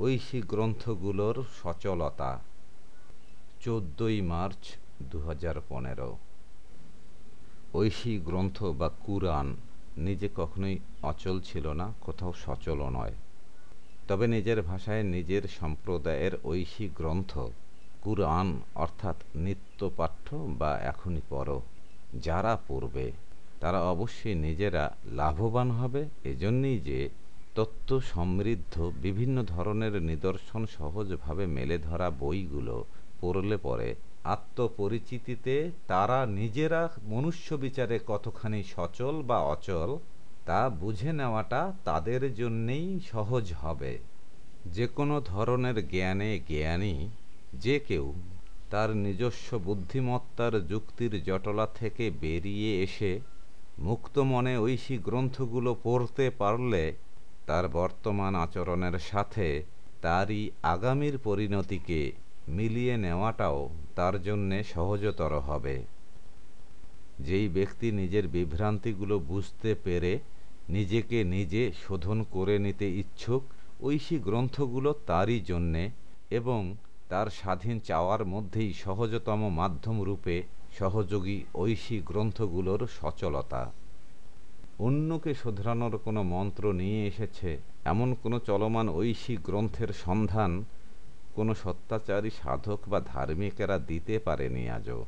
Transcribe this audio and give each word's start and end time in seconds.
ঐশী 0.00 0.40
গ্রন্থগুলোর 0.40 1.44
সচলতা, 1.62 2.40
চোদ্দই 3.60 4.20
মার্চ 4.20 4.62
দু 5.02 5.18
হাজার 5.20 5.54
পনেরো। 5.68 6.18
ঐশী 7.74 8.18
গ্রন্থ 8.18 8.62
বা 8.62 8.88
কুরআন 8.88 9.56
নিজে 9.96 10.28
কখনোই 10.36 10.78
অচল 11.02 11.40
ছিল 11.40 11.72
না, 11.72 11.92
কোথাও 12.00 12.32
সচলও 12.32 12.90
নয়। 12.90 13.14
তবে 14.08 14.26
নিজের 14.26 14.62
ভাষায় 14.62 15.02
নিজের 15.02 15.42
সম্প্রদায়ের 15.60 16.32
ঐশী 16.44 16.88
গ্রন্থ, 16.88 17.38
কুরআন 18.02 18.60
অর্থাৎ 18.74 19.16
নিত্যপাঠ্য 19.34 20.36
বা 20.36 20.78
এখনই 20.78 21.20
পড়ো, 21.28 21.62
যারা 22.18 22.58
পড়বে, 22.68 23.12
তারা 23.60 23.82
অবশ্যই 23.82 24.34
নিজেরা 24.34 24.96
লাভবান 25.06 25.70
হবে। 25.70 26.08
এজন্যই 26.24 26.78
যে 26.78 27.08
তত্ত্ব 27.60 28.00
সমৃদ্ধ 28.00 28.90
বিভিন্ন 29.02 29.42
ধরনের 29.42 30.02
নিদর্শন 30.02 30.66
সহজভাবে 30.66 31.46
মেলে 31.46 31.78
ধরা 31.78 32.10
বইগুলো 32.10 32.84
পড়লে 33.20 33.56
পরে 33.56 33.94
আত্মপরিচিতিতে 34.24 35.70
তারা 35.86 36.26
নিজেরা 36.26 36.88
মনুষ্য 37.02 37.54
বিচারে 37.54 37.98
কতখানি 38.06 38.62
সচল 38.76 39.22
বা 39.22 39.38
অচল, 39.38 39.98
তা 40.46 40.70
বুঝে 40.70 41.12
নেওয়াটা 41.12 41.72
তাদের 41.84 42.34
জন্যেই 42.34 43.00
সহজ 43.12 43.52
হবে। 43.60 43.98
যে 44.66 44.86
কোনো 44.86 45.20
ধরনের 45.20 45.88
জ্ঞানে 45.88 46.40
জ্ঞানী, 46.48 47.08
যে 47.52 47.80
কেউ 47.80 48.12
তার 48.70 48.96
নিজস্ব 48.96 49.58
বুদ্ধিমত্তার 49.58 50.66
যুক্তির 50.66 51.24
জটলা 51.24 51.66
থেকে 51.74 52.10
বেরিয়ে 52.20 52.82
এসে 52.82 53.20
মুক্ত 53.78 54.18
মনে 54.18 54.58
ঐশী 54.58 54.98
গ্রন্থগুলো 54.98 55.76
পড়তে 55.82 56.30
পারলে 56.30 56.92
তার 57.46 57.68
বর্তমান 57.68 58.34
আচরণের 58.34 58.96
সাথে 58.98 59.62
তারই 60.02 60.50
আগামীর 60.62 61.18
পরিণতিকে 61.18 62.00
মিলিয়ে 62.48 62.96
নেওয়াটাও 62.96 63.60
তার 63.94 64.14
জন্যে 64.22 64.58
সহজতর 64.64 65.32
হবে। 65.38 65.76
যেই 67.18 67.48
ব্যক্তি 67.48 67.88
নিজের 67.92 68.28
বিভ্রান্তিগুলো 68.28 69.18
বুঝতে 69.18 69.74
পেরে 69.84 70.12
নিজেকে 70.68 71.24
নিজে 71.24 71.62
শোধন 71.82 72.18
করে 72.30 72.58
নিতে 72.58 72.86
ইচ্ছুক 72.96 73.42
ঐশী 73.80 74.16
গ্রন্থগুলো 74.18 74.90
তারই 75.06 75.40
জন্যে 75.40 75.90
এবং 76.30 76.74
তার 77.08 77.26
স্বাধীন 77.30 77.80
চাওয়ার 77.80 78.24
মধ্যেই 78.24 78.72
সহজতম 78.72 79.40
মাধ্যম 79.48 79.96
রূপে 80.02 80.42
সহযোগী 80.78 81.38
ঐশী 81.54 81.96
গ্রন্থগুলোর 82.00 82.86
সচলতা। 83.00 83.62
অন্যকে 84.80 85.32
শোধরানোর 85.34 85.94
কোনো 85.98 86.20
মন্ত্র 86.22 86.64
নিয়ে 86.72 87.00
এসেছে, 87.06 87.50
এমন 87.84 88.08
কোনো 88.22 88.36
চলমান 88.38 88.86
ঐশী 88.88 89.34
গ্রন্থের 89.36 89.90
সন্ধান 90.04 90.64
কোনো 91.34 91.52
সত্যাচারী 91.54 92.30
সাধক 92.42 92.80
বা 92.88 92.98
ধার্মিকেরা 93.00 93.76
দিতে 93.78 94.14
পারেনি 94.18 94.70
আজও। 94.70 95.00